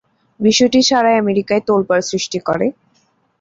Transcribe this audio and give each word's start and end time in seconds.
বিষয়টি 0.39 0.79
সারা 0.89 1.11
আমেরিকায় 1.21 1.63
তোলপাড় 1.67 2.03
সৃষ্টি 2.09 2.39
করে। 2.47 2.67